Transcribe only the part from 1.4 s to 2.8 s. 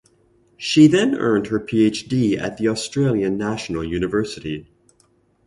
her PhD at the